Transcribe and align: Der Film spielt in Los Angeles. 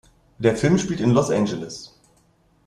Der 0.39 0.55
Film 0.55 0.79
spielt 0.79 0.99
in 0.99 1.11
Los 1.11 1.29
Angeles. 1.29 1.93